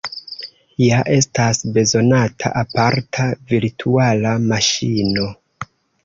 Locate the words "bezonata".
1.75-2.49